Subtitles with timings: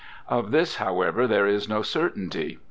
[0.27, 2.57] Of this, however, there is no certainty.